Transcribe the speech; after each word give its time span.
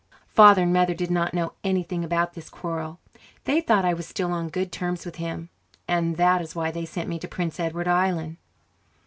Father 0.33 0.63
and 0.63 0.73
Mother 0.73 0.95
did 0.95 1.11
not 1.11 1.35
know 1.35 1.53
anything 1.63 2.03
about 2.03 2.33
this 2.33 2.49
quarrel; 2.49 2.99
they 3.43 3.61
thought 3.61 3.85
I 3.85 3.93
was 3.93 4.07
still 4.07 4.31
on 4.31 4.49
good 4.49 4.71
terms 4.71 5.05
with 5.05 5.17
him 5.17 5.49
and 5.87 6.17
that 6.17 6.41
is 6.41 6.55
why 6.55 6.71
they 6.71 6.85
sent 6.85 7.07
me 7.07 7.19
to 7.19 7.27
Prince 7.27 7.59
Edward 7.59 7.87
Island. 7.87 8.37